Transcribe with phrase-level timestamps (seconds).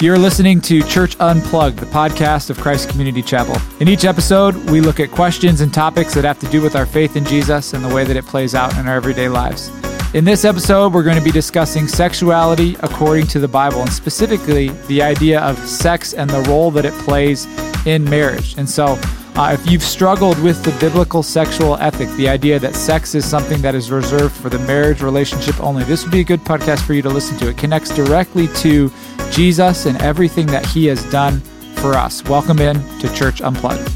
[0.00, 3.56] You're listening to Church Unplugged, the podcast of Christ Community Chapel.
[3.80, 6.86] In each episode, we look at questions and topics that have to do with our
[6.86, 9.72] faith in Jesus and the way that it plays out in our everyday lives.
[10.14, 14.68] In this episode, we're going to be discussing sexuality according to the Bible, and specifically
[14.86, 17.46] the idea of sex and the role that it plays
[17.84, 18.56] in marriage.
[18.56, 19.00] And so,
[19.38, 23.62] uh, if you've struggled with the biblical sexual ethic, the idea that sex is something
[23.62, 26.92] that is reserved for the marriage relationship only, this would be a good podcast for
[26.92, 27.48] you to listen to.
[27.48, 28.92] It connects directly to
[29.30, 31.38] Jesus and everything that he has done
[31.76, 32.24] for us.
[32.24, 33.88] Welcome in to Church Unplugged.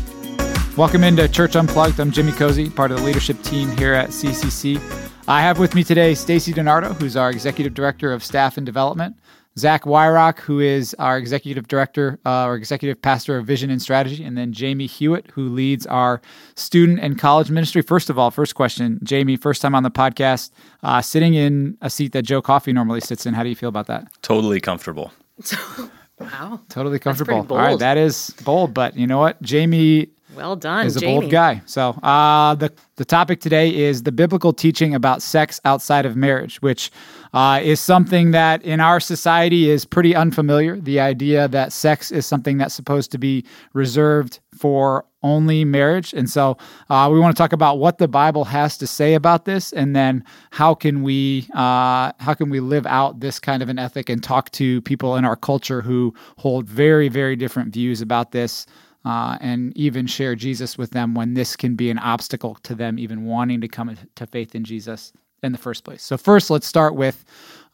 [0.77, 1.98] Welcome into Church Unplugged.
[1.98, 4.80] I'm Jimmy Cozy, part of the leadership team here at CCC.
[5.27, 9.16] I have with me today Stacy Donardo, who's our Executive Director of Staff and Development,
[9.59, 14.25] Zach Weihrauch, who is our Executive Director uh, or Executive Pastor of Vision and Strategy,
[14.25, 16.20] and then Jamie Hewitt, who leads our
[16.55, 17.83] student and college ministry.
[17.83, 20.50] First of all, first question, Jamie, first time on the podcast,
[20.83, 23.34] uh, sitting in a seat that Joe Coffey normally sits in.
[23.34, 24.06] How do you feel about that?
[24.23, 25.12] Totally comfortable.
[26.19, 26.61] wow.
[26.69, 27.47] Totally comfortable.
[27.50, 29.41] All right, that is bold, but you know what?
[29.42, 30.86] Jamie well done.
[30.86, 31.20] Is a Jamie.
[31.20, 31.62] bold guy.
[31.66, 36.61] So uh, the the topic today is the biblical teaching about sex outside of marriage,
[36.62, 36.91] which
[37.33, 40.78] uh, is something that in our society is pretty unfamiliar.
[40.78, 46.28] The idea that sex is something that's supposed to be reserved for only marriage, and
[46.28, 46.56] so
[46.91, 49.94] uh, we want to talk about what the Bible has to say about this, and
[49.94, 54.08] then how can we uh, how can we live out this kind of an ethic
[54.08, 58.67] and talk to people in our culture who hold very very different views about this
[59.05, 62.98] uh, and even share Jesus with them when this can be an obstacle to them
[62.98, 66.03] even wanting to come to faith in Jesus in the first place.
[66.03, 67.25] So first, let's start with,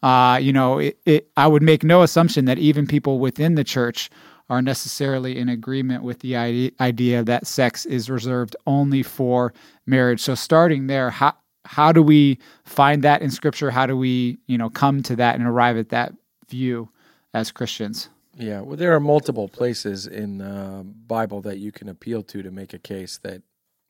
[0.01, 3.63] uh, you know, it, it, I would make no assumption that even people within the
[3.63, 4.09] church
[4.49, 9.53] are necessarily in agreement with the idea, that sex is reserved only for
[9.85, 10.21] marriage.
[10.21, 11.35] So starting there, how
[11.65, 13.69] how do we find that in Scripture?
[13.69, 16.13] How do we, you know, come to that and arrive at that
[16.47, 16.89] view
[17.35, 18.09] as Christians?
[18.39, 22.51] Yeah, well, there are multiple places in the Bible that you can appeal to to
[22.51, 23.41] make a case that,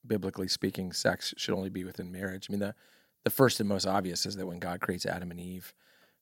[0.07, 2.47] biblically speaking, sex should only be within marriage.
[2.49, 2.75] I mean, the
[3.25, 5.73] the first and most obvious is that when God creates Adam and Eve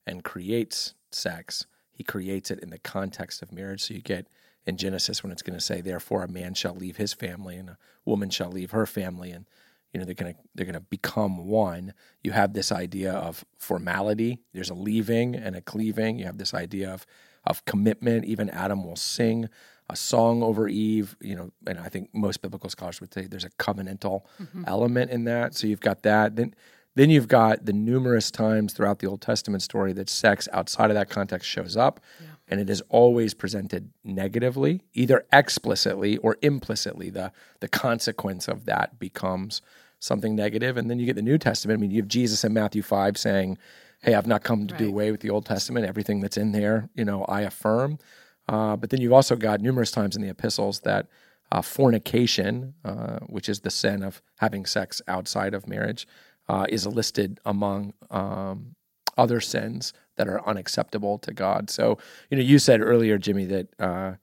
[0.07, 3.83] and creates sex, He creates it in the context of marriage.
[3.83, 4.27] So you get
[4.65, 7.71] in Genesis when it's going to say, "Therefore, a man shall leave his family, and
[7.71, 9.47] a woman shall leave her family," and
[9.93, 11.93] you know they're going to they're going to become one.
[12.23, 14.39] You have this idea of formality.
[14.53, 16.19] There's a leaving and a cleaving.
[16.19, 17.05] You have this idea of
[17.49, 18.25] of commitment.
[18.25, 19.49] Even Adam will sing
[19.89, 23.45] a song over Eve, you know, and I think most biblical scholars would say there's
[23.45, 24.63] a covenantal mm-hmm.
[24.67, 25.55] element in that.
[25.55, 26.35] So you've got that.
[26.35, 26.53] Then
[26.95, 30.95] then you've got the numerous times throughout the Old Testament story that sex outside of
[30.95, 31.99] that context shows up.
[32.19, 32.27] Yeah.
[32.47, 37.11] And it is always presented negatively, either explicitly or implicitly.
[37.11, 39.61] The the consequence of that becomes
[39.99, 40.75] something negative.
[40.75, 41.77] And then you get the New Testament.
[41.77, 43.57] I mean, you have Jesus in Matthew 5 saying,
[44.01, 44.79] hey, I've not come to right.
[44.79, 45.85] do away with the Old Testament.
[45.85, 47.99] Everything that's in there, you know, I affirm.
[48.47, 51.07] Uh, but then you've also got numerous times in the epistles that
[51.51, 56.07] uh, fornication, uh, which is the sin of having sex outside of marriage,
[56.49, 58.75] uh, is listed among um,
[59.17, 61.69] other sins that are unacceptable to God.
[61.69, 61.97] So,
[62.29, 64.13] you know, you said earlier, Jimmy, that uh,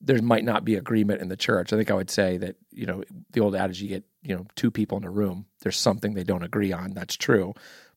[0.00, 1.72] there might not be agreement in the church.
[1.72, 3.02] I think I would say that, you know,
[3.32, 6.24] the old adage you get, you know, two people in a room, there's something they
[6.24, 6.92] don't agree on.
[6.92, 7.54] That's true.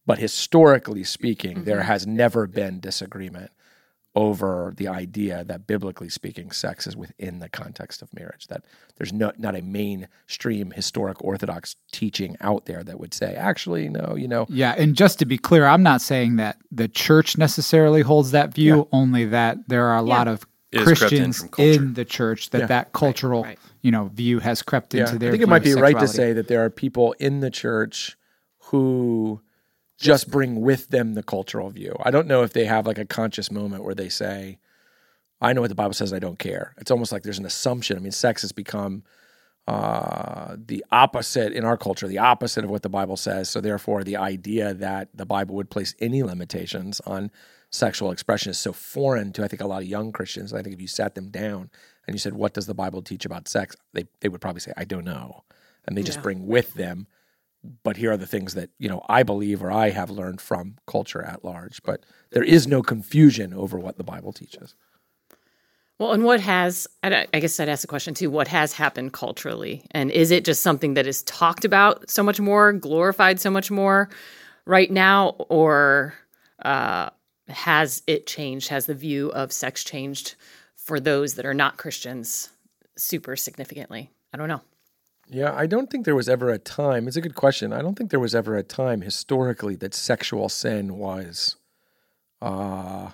[0.10, 1.66] But historically speaking, mm-hmm.
[1.66, 3.52] there has never been disagreement
[4.16, 8.48] over the idea that biblically speaking, sex is within the context of marriage.
[8.48, 8.66] That
[8.98, 14.16] there's no, not a mainstream historic Orthodox teaching out there that would say, actually, no,
[14.18, 14.48] you know.
[14.50, 18.52] Yeah, and just to be clear, I'm not saying that the church necessarily holds that
[18.52, 18.84] view, yeah.
[18.92, 20.16] only that there are a yeah.
[20.16, 20.44] lot of
[20.76, 22.66] Christians in, in, the church that yeah.
[22.66, 23.60] that cultural, right, right.
[23.84, 25.30] you know, view has crept into their.
[25.30, 28.18] I think it might be right to say that there are people in the church
[28.58, 29.40] who
[30.00, 31.96] just bring with them the cultural view.
[32.04, 34.60] I don't know if they have like a conscious moment where they say,
[35.42, 36.74] I know what the Bible says, I don't care.
[36.78, 37.98] It's almost like there's an assumption.
[37.98, 39.04] I mean, sex has become
[39.68, 43.50] uh, the opposite in our culture, the opposite of what the Bible says.
[43.50, 47.30] So, therefore, the idea that the Bible would place any limitations on
[47.70, 50.54] sexual expression is so foreign to, I think, a lot of young Christians.
[50.54, 51.70] I think if you sat them down
[52.08, 53.76] and you said, What does the Bible teach about sex?
[53.94, 55.44] They, they would probably say, I don't know.
[55.86, 56.24] And they just yeah.
[56.24, 57.08] bring with them
[57.84, 60.78] but here are the things that you know I believe or I have learned from
[60.88, 61.82] culture at large.
[61.84, 64.76] But there is no confusion over what the Bible teaches.
[66.00, 69.84] Well, and what has, I guess I'd ask the question too, what has happened culturally?
[69.92, 73.70] And is it just something that is talked about so much more, glorified so much
[73.70, 74.10] more
[74.66, 75.36] right now?
[75.50, 76.14] Or
[76.64, 77.10] uh,
[77.50, 78.70] has it changed?
[78.70, 80.36] Has the view of sex changed
[80.76, 82.48] for those that are not Christians
[82.96, 84.10] super significantly?
[84.34, 84.62] I don't know.
[85.30, 87.08] Yeah, I don't think there was ever a time.
[87.08, 87.72] It's a good question.
[87.72, 91.56] I don't think there was ever a time historically that sexual sin was
[92.42, 93.12] uh,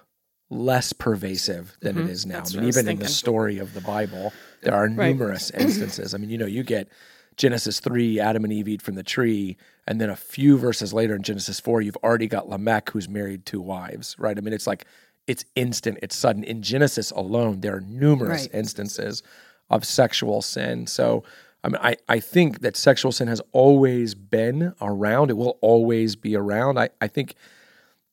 [0.50, 2.36] less pervasive than it is now.
[2.36, 2.40] Mm-hmm.
[2.44, 4.32] That's I mean, I even in the story of the Bible,
[4.62, 6.14] there are numerous instances.
[6.14, 6.88] I mean, you know, you get
[7.36, 11.16] Genesis 3, Adam and Eve eat from the tree, and then a few verses later
[11.16, 14.38] in Genesis 4, you've already got Lamech who's married two wives, right?
[14.38, 14.86] I mean, it's like
[15.28, 16.44] it's instant, it's sudden.
[16.46, 18.54] In Genesis alone, there are numerous Right.
[18.54, 19.22] instances
[19.70, 20.86] of sexual sin.
[20.88, 21.24] So,
[21.66, 25.32] I mean, I, I think that sexual sin has always been around.
[25.32, 26.78] It will always be around.
[26.78, 27.34] I, I think,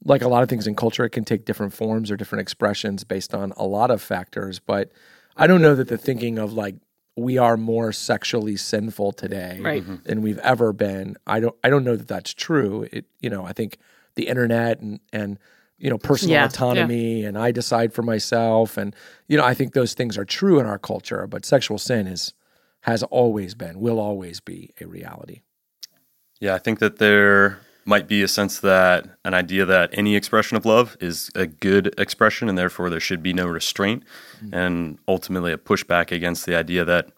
[0.04, 3.04] like a lot of things in culture, it can take different forms or different expressions
[3.04, 4.58] based on a lot of factors.
[4.58, 4.90] But
[5.37, 6.76] I don't know that the thinking of like
[7.14, 9.82] we are more sexually sinful today Right.
[9.82, 9.96] Mm-hmm.
[10.04, 11.16] than we've ever been.
[11.26, 12.88] I don't I don't know that that's true.
[12.90, 13.76] It you know I think
[14.14, 15.38] the internet and and
[15.78, 16.46] you know personal Yeah, yeah.
[16.46, 18.96] autonomy and I decide for myself and
[19.28, 21.26] you know I think those things are true in our culture.
[21.26, 22.32] But sexual sin is
[22.82, 25.40] has always been will always be a reality.
[26.40, 30.56] Yeah, I think that there might be a sense that an idea that any expression
[30.56, 34.05] of love is a good expression and therefore there should be no restraint,
[34.44, 34.50] mm.
[34.52, 37.11] and ultimately a pushback against the idea that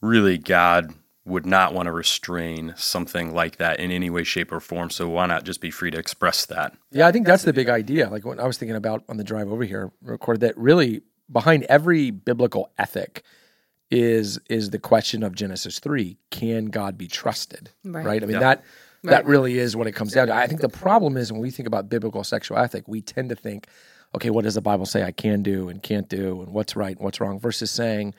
[0.00, 0.94] really God
[1.26, 4.90] would not want to restrain something like that in any way, shape, or form.
[4.90, 6.74] So why not just be free to express that?
[6.92, 8.08] Yeah, I think that's the big idea.
[8.08, 11.64] Like what I was thinking about on the drive over here, recorded that really behind
[11.64, 13.24] every biblical ethic
[13.90, 17.70] is is the question of Genesis three: Can God be trusted?
[17.84, 18.22] Right.
[18.22, 18.40] I mean Yeah.
[18.40, 18.64] that
[19.04, 19.26] that Right.
[19.26, 20.34] really is what it comes down to.
[20.34, 23.36] I think the problem is when we think about biblical sexual ethic, we tend to
[23.36, 23.68] think,
[24.16, 26.96] okay, what does the Bible say I can do and can't do, and what's right
[26.96, 28.14] and what's wrong, versus saying.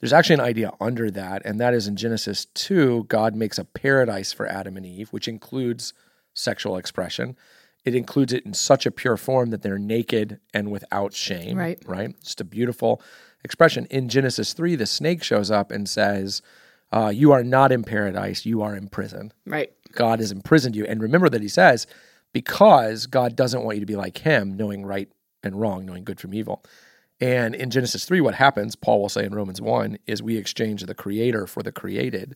[0.00, 3.64] There's actually an idea under that, and that is in Genesis 2, God makes a
[3.64, 5.92] paradise for Adam and Eve, which includes
[6.34, 7.36] sexual expression.
[7.84, 11.56] It includes it in such a pure form that they're naked and without shame.
[11.56, 11.80] Right.
[11.86, 12.20] Right.
[12.20, 13.00] Just a beautiful
[13.44, 13.86] expression.
[13.90, 16.42] In Genesis 3, the snake shows up and says,
[16.92, 19.32] uh, You are not in paradise, you are in prison.
[19.46, 19.72] Right.
[19.92, 20.84] God has imprisoned you.
[20.86, 21.86] And remember that he says,
[22.32, 25.08] because God doesn't want you to be like him, knowing right
[25.42, 26.64] and wrong, knowing good from evil.
[27.20, 30.82] And in Genesis 3, what happens, Paul will say in Romans 1, is we exchange
[30.82, 32.34] the creator for the created.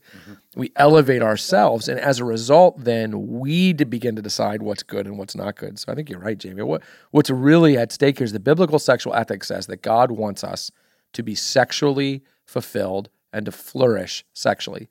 [0.54, 1.88] We elevate ourselves.
[1.88, 5.80] And as a result, then we begin to decide what's good and what's not good.
[5.80, 6.62] So I think you're right, Jamie.
[6.62, 10.44] What, what's really at stake here is the biblical sexual ethic says that God wants
[10.44, 10.70] us
[11.16, 14.88] to be sexually fulfilled and to flourish sexually.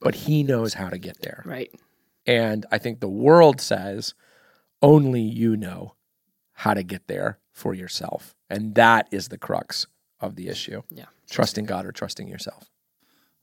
[0.00, 1.42] But he knows how to get there.
[1.44, 1.70] Right.
[2.26, 4.14] And I think the world says
[4.82, 5.94] only you know
[6.52, 8.34] how to get there for yourself.
[8.48, 9.86] And that is the crux
[10.20, 10.82] of the issue.
[10.90, 11.06] Yeah.
[11.30, 12.70] Trusting God or trusting yourself.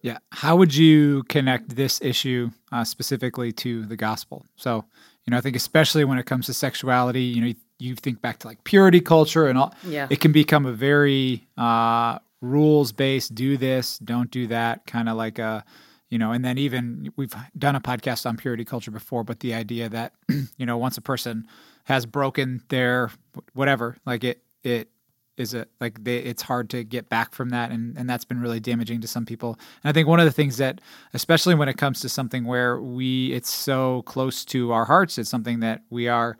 [0.01, 0.17] Yeah.
[0.31, 4.45] How would you connect this issue uh, specifically to the gospel?
[4.55, 4.85] So,
[5.25, 8.21] you know, I think especially when it comes to sexuality, you know, you, you think
[8.21, 9.73] back to like purity culture and all.
[9.83, 10.07] Yeah.
[10.09, 13.35] It can become a very uh, rules based.
[13.35, 14.85] Do this, don't do that.
[14.85, 15.63] Kind of like a,
[16.09, 19.53] you know, and then even we've done a podcast on purity culture before, but the
[19.53, 20.13] idea that
[20.57, 21.47] you know once a person
[21.83, 23.11] has broken their
[23.53, 24.89] whatever, like it it
[25.37, 28.41] is a like they, it's hard to get back from that and, and that's been
[28.41, 30.81] really damaging to some people and i think one of the things that
[31.13, 35.29] especially when it comes to something where we it's so close to our hearts it's
[35.29, 36.37] something that we are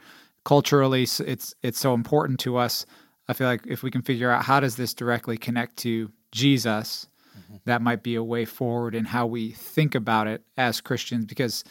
[0.48, 2.86] culturally it's it's so important to us.
[3.28, 7.08] I feel like if we can figure out how does this directly connect to jesus
[7.66, 11.64] that might be a way forward in how we think about it as christians because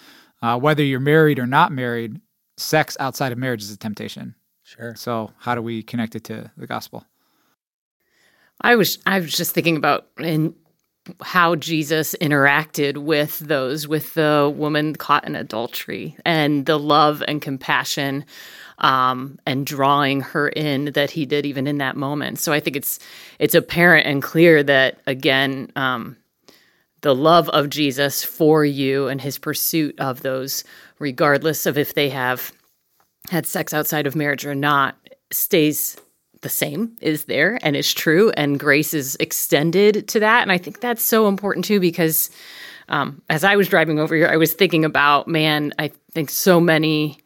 [0.42, 2.20] uh, whether you're married or not married
[2.56, 4.34] sex outside of marriage is a temptation.
[4.62, 4.94] Sure.
[4.96, 7.04] so how do we connect it to the gospel?
[8.60, 10.54] I was I was just thinking about in
[11.22, 17.40] how Jesus interacted with those with the woman caught in adultery and the love and
[17.40, 18.24] compassion
[18.78, 22.38] um, and drawing her in that he did even in that moment.
[22.38, 22.98] So I think it's
[23.38, 26.16] it's apparent and clear that again um,
[27.02, 30.64] the love of Jesus for you and his pursuit of those,
[30.98, 32.52] regardless of if they have
[33.30, 34.96] had sex outside of marriage or not,
[35.30, 35.96] stays
[36.42, 40.42] the same, is there and is true, and grace is extended to that.
[40.42, 42.30] And I think that's so important too, because
[42.88, 46.60] um, as I was driving over here, I was thinking about, man, I think so
[46.60, 47.18] many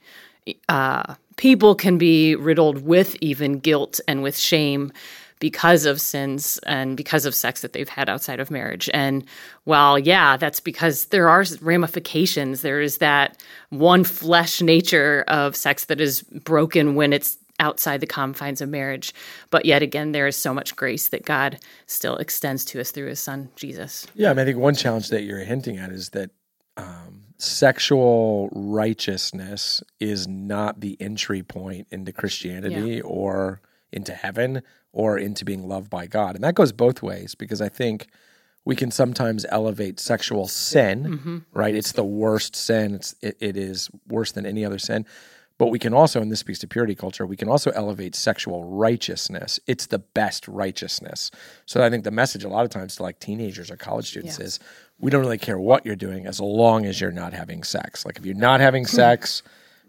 [0.68, 4.92] uh, people can be riddled with even guilt and with shame
[5.38, 8.90] because of sins and because of sex that they've had outside of marriage.
[8.92, 9.24] And
[9.64, 15.86] well, yeah, that's because there are ramifications, there is that one flesh nature of sex
[15.86, 19.14] that is broken when it's outside the confines of marriage.
[19.48, 23.08] But yet again, there is so much grace that God still extends to us through
[23.08, 24.06] his son, Jesus.
[24.14, 26.32] Yeah, I, mean, I think one challenge that you're hinting at is that
[26.76, 33.60] um, sexual righteousness is not the entry point into Christianity or
[33.92, 36.34] into heaven or into being loved by God.
[36.34, 38.08] And that goes both ways because I think
[38.64, 41.38] we can sometimes elevate sexual sin, mm-hmm.
[41.52, 41.74] right?
[41.74, 42.94] It's the worst sin.
[42.94, 45.06] It's it, it is worse than any other sin.
[45.60, 48.64] But we can also, and this speaks to purity culture, we can also elevate sexual
[48.64, 49.60] righteousness.
[49.66, 51.30] It's the best righteousness.
[51.66, 54.38] So I think the message a lot of times to like teenagers or college students
[54.38, 54.46] Yes.
[54.46, 54.60] is
[55.00, 58.06] we don't really care what you're doing as long as you're not having sex.
[58.06, 58.96] Like if you're not having hmm.
[58.96, 59.42] sex,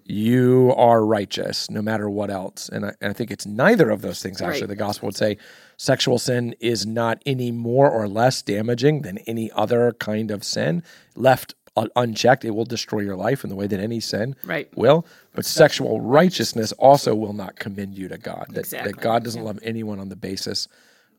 [0.03, 2.67] you are righteous no matter what else.
[2.67, 4.63] And I, and I think it's neither of those things, actually.
[4.63, 4.69] Right.
[4.69, 5.37] The gospel would say
[5.77, 10.83] sexual sin is not any more or less damaging than any other kind of sin.
[11.15, 11.55] Left
[11.95, 14.69] unchecked, it will destroy your life in the way that any sin Right.
[14.77, 15.05] will.
[15.33, 18.47] But sexual righteousness also will not commend you to God.
[18.49, 18.91] That, Exactly.
[18.91, 20.67] that God doesn't love anyone on the basis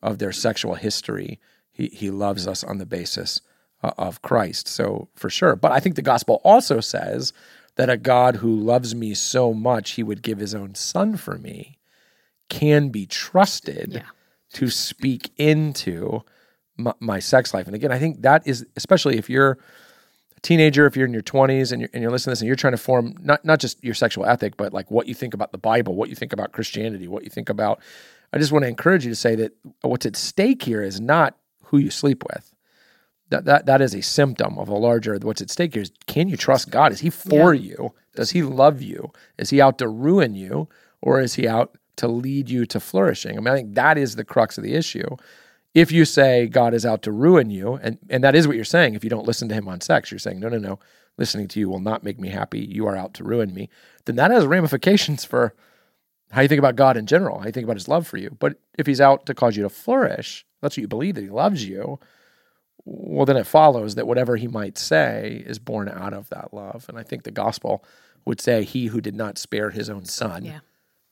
[0.03, 1.41] of their sexual history.
[1.71, 3.41] He, he loves us on the basis
[3.83, 4.69] uh, of Christ.
[4.69, 5.57] So for sure.
[5.57, 7.33] But I think the gospel also says
[7.77, 11.39] that a God who loves me so much, he would give his own son for
[11.39, 11.79] me,
[12.51, 14.03] can be trusted Yeah.
[14.55, 16.23] to speak into
[16.77, 17.67] my, my sex life.
[17.67, 19.57] And again, I think that is, especially if you're
[20.43, 22.57] teenager, if you're in your 20s and you're, and you're listening to this and you're
[22.57, 25.53] trying to form not, not just your sexual ethic, but like what you think about
[25.53, 27.81] the Bible, what you think about Christianity, what you think about.
[28.33, 31.37] I just want to encourage you to say that what's at stake here is not
[31.65, 32.55] who you sleep with.
[33.31, 36.29] That, that, that is a symptom of a larger, what's at stake here is can
[36.29, 36.93] you trust God?
[36.93, 37.95] Is he for you?
[38.15, 39.11] Does he love you?
[39.39, 40.69] Is he out to ruin you?
[41.01, 43.37] Or is he out to lead you to flourishing?
[43.37, 45.17] I mean, I think that is the crux of the issue.
[45.75, 48.65] If you say God is out to ruin you, and, and that is what you're
[48.65, 50.79] saying, if you don't listen to him on sex, you're saying, no, no, no,
[51.17, 52.61] listening to you will not make me happy.
[52.61, 53.71] You are out to ruin me.
[54.05, 55.55] Then that has ramifications for
[56.31, 58.37] how you think about God in general, how you think about his love for you.
[58.39, 61.31] But if he's out to cause you to flourish, that's what you believe that he
[61.31, 61.99] loves you,
[62.85, 66.87] well, then it follows that whatever he might say is born out of that love.
[66.89, 67.85] And I think the gospel
[68.25, 70.61] would say, He who did not spare his own son Yeah.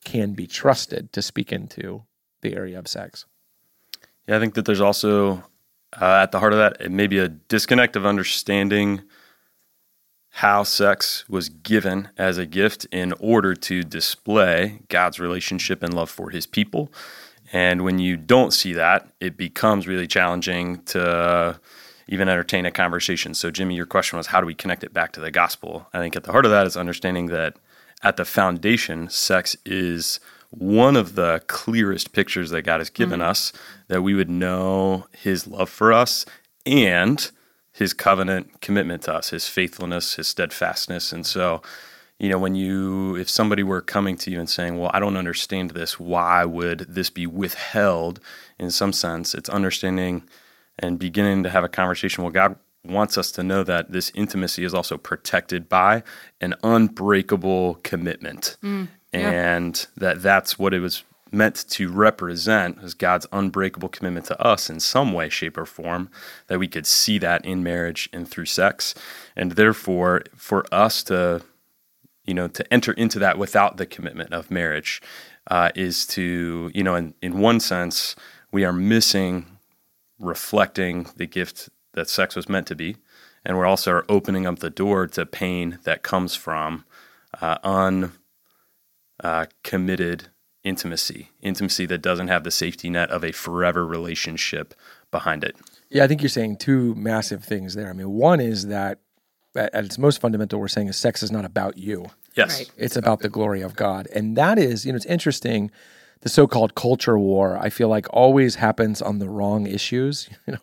[0.05, 2.03] can be trusted to speak into
[2.43, 3.25] the area of sex.
[4.31, 5.43] Yeah, I think that there's also
[6.01, 9.03] uh, at the heart of that it may be a disconnect of understanding
[10.29, 16.11] how sex was given as a gift in order to display God's relationship and love
[16.11, 16.93] for his people.
[17.53, 21.59] And when you don't see that, it becomes really challenging to
[22.07, 23.35] even entertain a conversation.
[23.35, 25.89] So, Jimmy, your question was how do we connect it back to the gospel?
[25.93, 27.57] I think at the heart of that is understanding that
[28.05, 33.25] at the foundation, sex is one of the clearest pictures that God has given mm.
[33.25, 33.53] us
[33.89, 36.27] that we would know his love for us
[36.67, 37.31] and
[37.73, 41.13] his covenant commitment to us, his faithfulness, his steadfastness.
[41.13, 41.63] And so,
[42.19, 45.17] you know, when you, if somebody were coming to you and saying, well, I don't
[45.17, 48.21] understand this, why would this be withheld
[48.59, 49.35] in some sense?
[49.35, 50.25] It's understanding
[50.79, 52.25] and beginning to have a conversation.
[52.25, 56.03] Well, God wants us to know that this intimacy is also protected by
[56.41, 58.57] an unbreakable commitment.
[58.63, 58.89] Mm.
[59.13, 61.03] And that that's what it was
[61.33, 66.11] meant to represent as God's unbreakable commitment to us in some way, shape, or form,
[66.49, 68.95] that we could see that in marriage and through sex.
[69.37, 71.43] And therefore, for us to,
[72.25, 75.01] you know, to enter into that without the commitment of marriage
[75.49, 78.17] uh, is to, you know, in, in one sense,
[78.53, 79.47] we are missing
[80.19, 82.97] reflecting the gift that sex was meant to be.
[83.45, 86.85] And we're also opening up the door to pain that comes from
[87.41, 88.13] uh, un
[89.23, 90.29] uh, committed
[90.63, 94.75] intimacy, intimacy that doesn't have the safety net of a forever relationship
[95.11, 95.57] behind it.
[95.89, 97.89] Yeah, I think you're saying two massive things there.
[97.89, 99.01] I mean, one is that
[99.57, 102.07] at at its most fundamental, we're saying is sex is not about you.
[102.37, 102.61] Yes.
[102.61, 102.71] Right.
[102.77, 104.07] It's about the glory of God.
[104.15, 105.71] And that is, you know, it's interesting.
[106.21, 110.29] The so-called culture war, I feel like always happens on the wrong issues.
[110.47, 110.61] You know,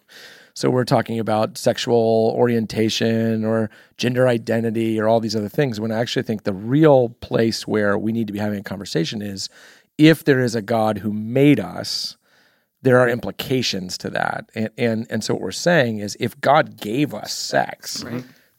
[0.57, 5.79] so we're talking about sexual orientation or gender identity or all these other things.
[5.79, 9.21] When I actually think the real place where we need to be having a conversation
[9.21, 9.49] is
[9.99, 12.17] if there is a God who made us,
[12.81, 14.49] there are implications to that.
[14.55, 18.03] And and, and so what we're saying is if God gave us sex,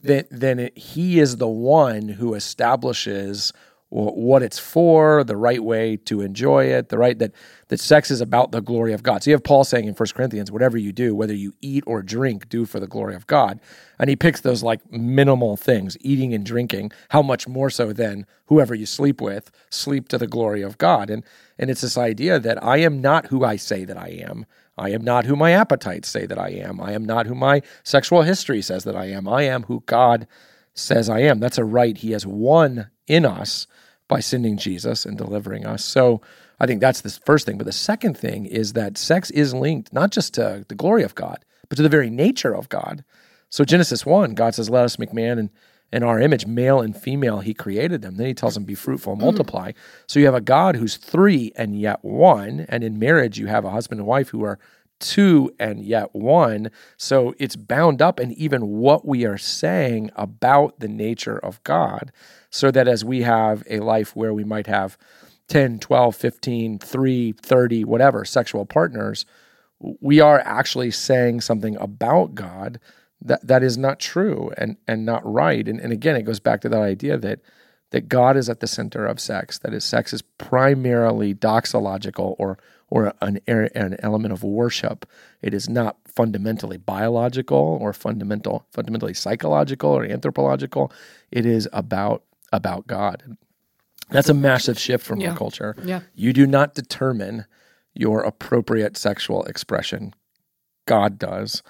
[0.01, 3.51] then then it, he is the one who establishes
[3.89, 7.31] what it's for, the right way to enjoy it, the right that
[7.69, 9.23] that sex is about the glory of God.
[9.23, 12.01] So you have Paul saying in 1 Corinthians, whatever you do, whether you eat or
[12.01, 13.59] drink, do for the glory of God.
[13.97, 18.25] And he picks those like minimal things, eating and drinking, how much more so than
[18.45, 21.09] whoever you sleep with, sleep to the glory of God.
[21.09, 21.23] And
[21.57, 24.45] and it's this idea that I am not who I say that I am.
[24.77, 26.79] I am not who my appetites say that I am.
[26.79, 29.27] I am not who my sexual history says that I am.
[29.27, 30.25] I am who God
[30.73, 31.39] says I am.
[31.39, 33.67] That's a right He has won in us
[34.09, 35.85] by sending Jesus and delivering us.
[35.85, 36.19] So
[36.59, 37.57] I think that's the first thing.
[37.57, 41.15] But the second thing is that sex is linked not just to the glory of
[41.15, 43.05] God, but to the very nature of God.
[43.49, 45.49] So Genesis 1, God says, Let us make man in,
[45.93, 48.17] in our image, male and female, He created them.
[48.17, 49.25] Then He tells them, Be fruitful and mm.
[49.25, 49.71] multiply.
[50.07, 52.65] So you have a God who's three and yet one.
[52.67, 54.59] And in marriage, you have a husband and wife who are
[54.99, 56.71] two and yet one.
[56.97, 62.11] So it's bound up in even what we are saying about the nature of God,
[62.49, 64.97] so that as we have a life where we might have
[65.47, 69.25] 10, 12, 15, 3, 30, whatever sexual partners,
[69.79, 72.79] we are actually saying something about God
[73.21, 75.67] that, that is not true and, and not right.
[75.67, 77.39] And, and again, it goes back to that idea that
[77.91, 79.57] that God is at the center of sex.
[79.59, 85.05] That is, sex is primarily doxological or or an, an element of worship.
[85.41, 90.91] It is not fundamentally biological or fundamental fundamentally psychological or anthropological.
[91.31, 93.37] It is about about God.
[94.09, 95.31] That's a massive shift from Yeah.
[95.31, 95.75] our culture.
[95.83, 96.01] Yeah.
[96.15, 97.45] You do not determine
[97.93, 100.13] your appropriate sexual expression.
[100.87, 101.61] God does.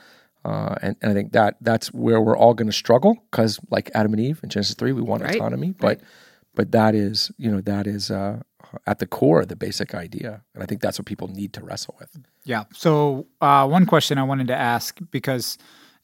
[0.46, 3.92] Uh, and, and I think that that's where we're all going to struggle because, like
[3.94, 6.00] Adam and Eve in Genesis three, we want Right, autonomy, but
[6.56, 8.40] but that is you know that is uh,
[8.86, 11.64] at the core of the basic idea, and I think that's what people need to
[11.64, 12.18] wrestle with.
[12.44, 12.66] Yeah.
[12.74, 15.58] So, uh, one question I wanted to ask because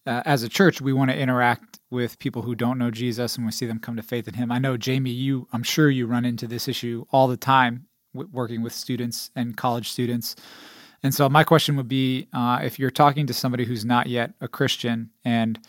[0.06, 3.46] uh, as a church, we want to interact with people who don't know Jesus and
[3.46, 4.52] we see them come to faith in Him.
[4.52, 8.30] I know, Jamie, you, I'm sure you run into this issue all the time w-
[8.32, 10.36] working with students and college students.
[11.04, 14.34] And so, my question would be uh, if you're talking to somebody who's not yet
[14.42, 15.60] a Christian and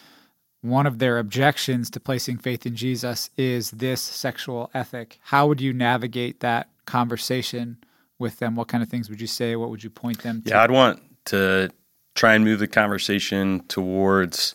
[0.62, 5.60] one of their objections to placing faith in Jesus is this sexual ethic, how would
[5.60, 7.78] you navigate that conversation
[8.18, 8.56] with them?
[8.56, 9.54] What kind of things would you say?
[9.56, 10.50] What would you point them to?
[10.50, 11.70] Yeah, I'd want to
[12.14, 14.54] try and move the conversation towards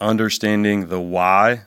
[0.00, 1.62] understanding the why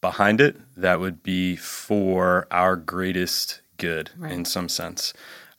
[0.00, 0.56] behind it.
[0.76, 4.32] That would be for our greatest good Right.
[4.32, 5.12] in some sense.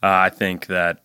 [0.03, 0.99] Uh, I think that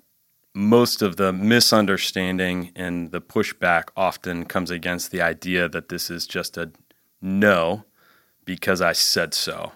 [0.54, 6.26] most of the misunderstanding and the pushback often comes against the idea that this is
[6.26, 6.70] just a
[7.22, 7.84] no
[8.44, 9.72] because I said so.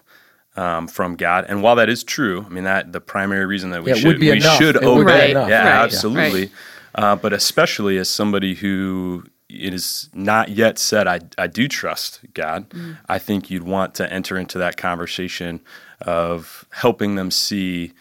[0.57, 3.83] Um, from God, and while that is true, I mean that the primary reason that
[3.83, 4.57] we Yeah, should would be we enough.
[4.57, 5.49] should It would be obey, enough.
[5.49, 5.83] yeah, Right, right.
[5.83, 6.51] absolutely.
[6.95, 12.73] Uh, but especially as somebody who is not yet said, I, I do trust God,
[13.09, 15.61] I think you'd want to enter into that conversation
[16.01, 17.91] of helping them see,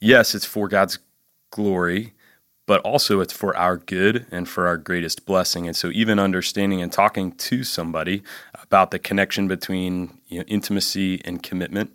[0.00, 0.98] yes, it's for God's
[1.50, 2.14] glory,
[2.68, 5.66] but also it's for our good and for our greatest blessing.
[5.66, 8.22] And so, even understanding and talking to somebody
[8.62, 11.90] about the connection between you know, intimacy and commitment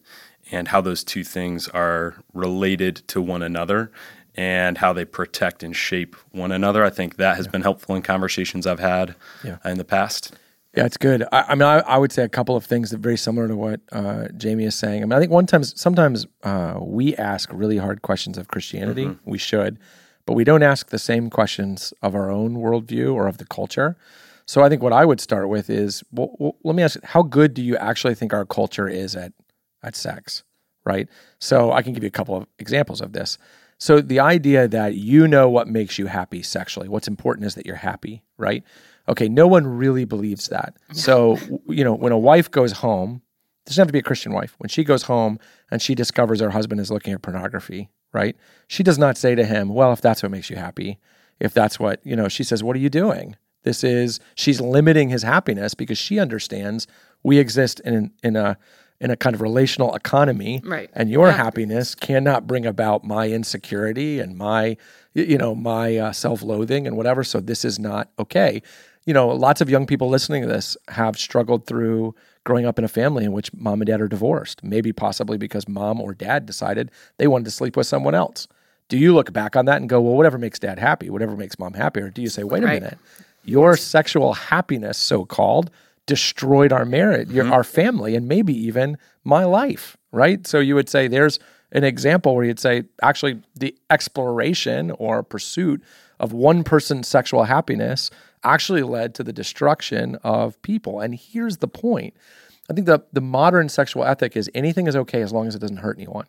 [0.52, 3.92] and how those two things are related to one another
[4.36, 8.02] and how they protect and shape one another, I think that has been helpful in
[8.02, 9.58] conversations I've had Yeah.
[9.64, 10.34] in the past.
[10.76, 11.24] Yeah, it's good.
[11.32, 13.48] I, I mean, I, I would say a couple of things that are very similar
[13.48, 15.04] to what uh, Jamie is saying.
[15.04, 19.16] I mean, I think one times sometimes uh, we ask really hard questions of Christianity.
[19.24, 19.78] We should,
[20.26, 23.98] but we don't ask the same questions of our own worldview or of the culture.
[24.46, 27.24] So I think what I would start with is, well, well, let me ask how
[27.24, 29.34] good do you actually think our culture is at
[29.82, 30.44] at sex?
[30.86, 31.08] Right.
[31.40, 33.38] So I can give you a couple of examples of this.
[33.78, 37.66] So the idea that you know what makes you happy sexually, what's important is that
[37.66, 38.64] you're happy, right?
[39.10, 40.78] Okay, no one really believes that.
[40.94, 43.22] So, you know, when a wife goes home,
[43.66, 44.56] doesn't have to be a Christian wife.
[44.58, 45.40] When she goes home
[45.72, 48.36] and she discovers her husband is looking at pornography, right?
[48.68, 51.00] She does not say to him, "Well, if that's what makes you happy,
[51.40, 55.10] if that's what, you know, she says, "What are you doing?" This is she's limiting
[55.10, 56.88] his happiness because she understands
[57.24, 58.58] we exist in in a
[59.00, 60.90] in a kind of relational economy Right.
[60.94, 61.34] and your Yeah.
[61.34, 64.78] happiness cannot bring about my insecurity and my
[65.14, 68.62] you know my uh, self-loathing and whatever so this is not okay
[69.06, 72.86] you know lots of young people listening to this have struggled through growing up in
[72.86, 76.46] a family in which mom and dad are divorced maybe possibly because mom or dad
[76.46, 78.48] decided they wanted to sleep with someone else.
[78.90, 81.58] Do you look back on that and go well whatever makes dad happy whatever makes
[81.60, 82.82] mom happy or do you say wait a Right.
[82.82, 82.98] minute.
[83.46, 85.70] Your sexual happiness so called
[86.06, 87.54] destroyed our marriage your mm-hmm.
[87.54, 90.46] our family and maybe even my life right?
[90.46, 91.40] So you would say there's
[91.72, 95.82] an example where you'd say actually the exploration or pursuit
[96.20, 98.12] of one person's sexual happiness
[98.44, 102.14] actually led to the destruction of people and here's the point
[102.70, 105.60] i think the the modern sexual ethic is anything is okay as long as it
[105.60, 106.28] doesn't hurt anyone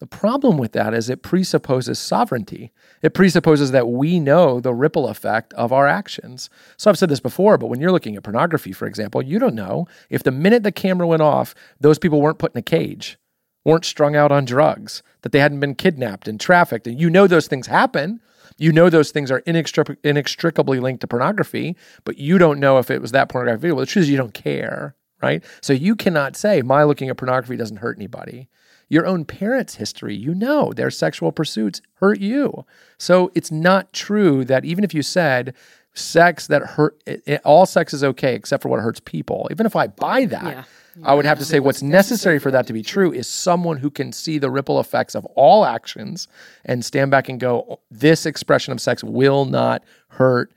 [0.00, 2.70] the problem with that is it presupposes sovereignty.
[3.02, 6.48] It presupposes that we know the ripple effect of our actions.
[6.76, 9.56] So I've said this before, but when you're looking at pornography, for example, you don't
[9.56, 13.18] know if the minute the camera went off, those people weren't put in a cage,
[13.64, 16.86] weren't strung out on drugs, that they hadn't been kidnapped and trafficked.
[16.86, 18.20] And you know those things happen.
[18.58, 22.90] You know those things are inextric- inextricably linked to pornography, but you don't know if
[22.90, 23.76] it was that pornographic video.
[23.76, 25.44] Well, the truth is you don't care, right?
[25.62, 28.48] So you cannot say my looking at pornography doesn't hurt anybody
[28.88, 32.64] your own parents' history, you know their sexual pursuits hurt you.
[32.98, 35.54] So it's not true that even if you said
[35.98, 39.48] sex that hurt it, it- all sex is okay except for what hurts people.
[39.50, 40.64] Even if I buy that, Yeah.
[41.04, 43.88] I would have to say what's necessary for that to be true is someone who
[43.88, 46.26] can see the ripple effects of all actions
[46.64, 50.52] and stand back and go, this expression of sex will not hurt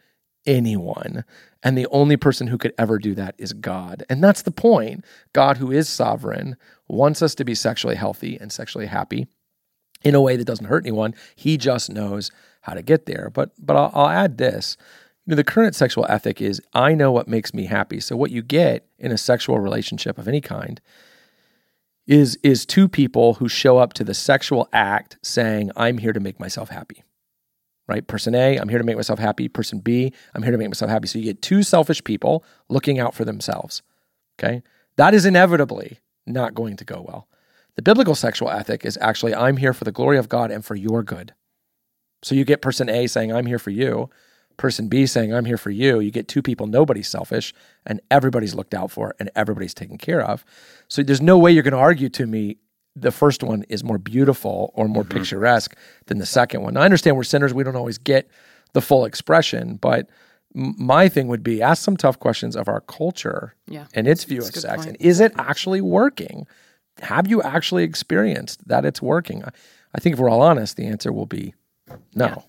[0.47, 1.23] anyone.
[1.63, 4.03] And the only person who could ever do that is God.
[4.09, 5.05] And that's the point.
[5.33, 9.27] God, who is sovereign, wants us to be sexually healthy and sexually happy
[10.03, 11.13] in a way that doesn't hurt anyone.
[11.35, 13.29] He just knows how to get there.
[13.31, 14.75] But but I'll, I'll add this.
[15.31, 18.01] Know, the current sexual ethic is I know what makes me happy.
[18.01, 20.81] So what you get in a sexual relationship of any kind
[22.05, 26.19] is is two people who show up to the sexual act saying, I'm here to
[26.19, 27.05] make myself happy.
[27.87, 28.05] Right?
[28.05, 29.47] Person A, I'm here to make myself happy.
[29.47, 31.07] Person B, I'm here to make myself happy.
[31.07, 33.81] So you get two selfish people looking out for themselves.
[34.37, 34.61] Okay?
[34.97, 37.29] That is inevitably not going to go well.
[37.75, 40.75] The biblical sexual ethic is actually, I'm here for the glory of God and for
[40.75, 41.33] your good.
[42.21, 44.09] So you get person A saying, I'm here for you,
[44.61, 45.99] person B saying, I'm here for you.
[45.99, 47.53] You get two people, nobody's selfish,
[47.85, 50.45] and everybody's looked out for and everybody's taken care of.
[50.87, 52.57] So there's no way you're going to argue to me
[52.95, 55.17] the first one is more beautiful or more mm-hmm.
[55.17, 56.75] picturesque than the second one.
[56.75, 58.29] Now, I understand we're sinners, we don't always get
[58.73, 60.09] the full expression, but
[60.55, 63.87] m- my thing would be ask some tough questions of our culture Yeah.
[63.93, 64.75] and its view of sex.
[64.75, 64.87] point.
[64.87, 66.45] And is it actually working?
[67.01, 69.43] Have you actually experienced that it's working?
[69.43, 69.49] I,
[69.95, 71.55] I think if we're all honest, the answer will be
[72.13, 72.43] no.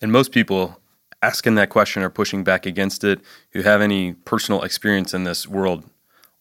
[0.00, 0.80] And most people
[1.22, 3.20] asking that question or pushing back against it
[3.52, 5.84] who have any personal experience in this world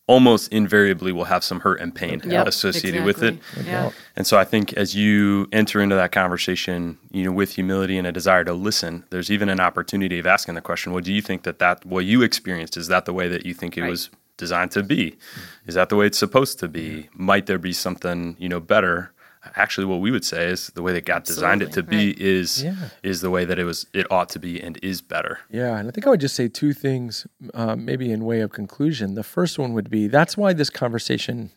[0.08, 3.38] almost invariably will have some hurt and pain Yep, associated with it.
[3.66, 3.92] Yeah.
[4.16, 8.08] And so I think as you enter into that conversation, you know, with humility and
[8.08, 11.22] a desire to listen, there's even an opportunity of asking the question, well, do you
[11.22, 13.90] think that that what you experienced is that the way that you think it Right.
[13.90, 15.18] was designed to be?
[15.66, 17.10] Is that the way it's supposed to be?
[17.14, 19.12] Might there be something, you know, better?
[19.56, 22.24] Actually, what we would say is the way that God designed it to Absolutely, be
[22.24, 22.76] is Yeah.
[23.04, 25.40] is the way that it was it ought to be and is better.
[25.50, 28.52] Yeah, and I think I would just say two things, uh, maybe in way of
[28.52, 29.16] conclusion.
[29.16, 31.52] The first one would be that's why this conversation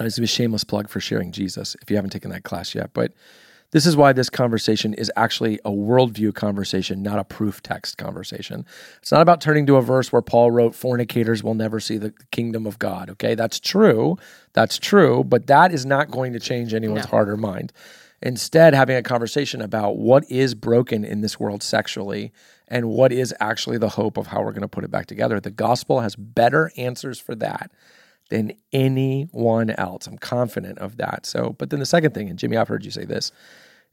[0.00, 1.76] uh, is a shameless plug for sharing Jesus.
[1.82, 3.12] If you haven't taken that class yet, but
[3.74, 8.64] this is why this conversation is actually a worldview conversation, not a proof text conversation.
[9.02, 12.14] It's not about turning to a verse where Paul wrote, "Fornicators will never see the
[12.30, 14.16] kingdom of God." Okay, that's true.
[14.52, 17.10] That's true, but that is not going to change anyone's No.
[17.10, 17.72] heart or mind.
[18.22, 22.32] Instead, having a conversation about what is broken in this world sexually
[22.68, 25.40] and what is actually the hope of how we're going to put it back together.
[25.40, 27.72] The gospel has better answers for that
[28.30, 30.06] than anyone else.
[30.06, 31.26] I'm confident of that.
[31.26, 33.32] So, but then the second thing, and Jimmy, I've heard you say this,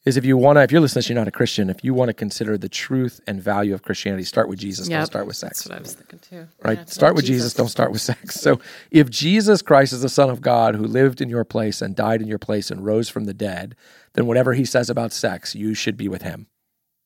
[0.03, 1.83] is if you want to, if you're listening, to this, you're not a Christian, if
[1.83, 5.27] you want to consider the truth and value of Christianity, start with Jesus, don't start
[5.27, 6.47] with sex That's what I was thinking too.
[6.63, 6.79] right?
[6.79, 7.53] Yeah, start with Jesus.
[7.53, 8.35] don't start with sex.
[8.35, 11.95] So if Jesus Christ is the Son of God who lived in your place and
[11.95, 13.75] died in your place and rose from the dead,
[14.13, 16.47] then whatever he says about sex, you should be with him,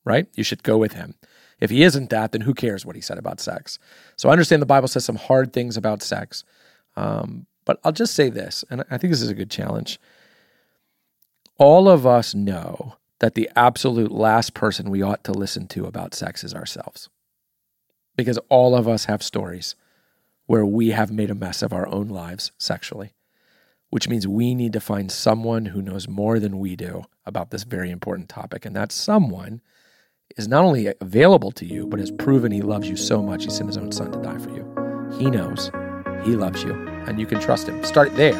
[0.05, 0.27] right?
[0.35, 1.15] You should go with him.
[1.59, 3.77] If he isn't that, then who cares what he said about sex?
[4.15, 6.43] So I understand the Bible says some hard things about sex.
[6.95, 9.99] Um, but I'll just say this, and I think this is a good challenge.
[11.57, 16.13] All of us know that the absolute last person we ought to listen to about
[16.13, 17.09] sex is ourselves
[18.15, 19.75] because all of us have stories
[20.45, 23.13] where we have made a mess of our own lives sexually,
[23.89, 27.63] which means we need to find someone who knows more than we do about this
[27.63, 28.65] very important topic.
[28.65, 29.61] And that someone
[30.37, 33.49] is not only available to you, but has proven he loves you so much he
[33.49, 35.17] sent his own son to die for you.
[35.17, 35.71] He knows,
[36.25, 36.73] he loves you,
[37.07, 37.83] and you can trust him.
[37.83, 38.35] Start there,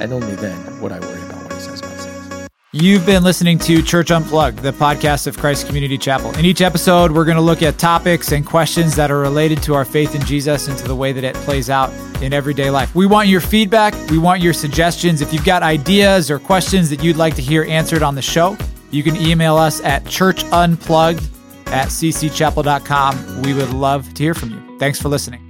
[0.00, 2.48] and only then would I worry about what he says about sex.
[2.72, 6.36] You've been listening to Church Unplugged, the podcast of Christ Community Chapel.
[6.38, 9.74] In each episode, we're going to look at topics and questions that are related to
[9.74, 11.92] our faith in Jesus and to the way that it plays out
[12.22, 12.94] in everyday life.
[12.94, 13.94] We want your feedback.
[14.10, 15.20] We want your suggestions.
[15.20, 18.56] If you've got ideas or questions that you'd like to hear answered on the show,
[18.90, 21.28] you can email us at churchunplugged
[21.66, 23.42] at ccchapel.com.
[23.42, 24.78] We would love to hear from you.
[24.78, 25.43] Thanks for listening.